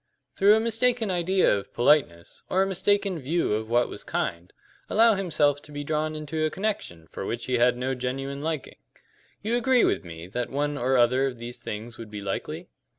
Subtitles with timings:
[0.35, 4.51] "Through a mistaken idea of politeness, or a mistaken view of what was kind,
[4.89, 8.77] allow himself to be drawn into a connection for which he had no genuine liking.
[9.43, 12.67] You agree with me that one or other of these things would be likely?"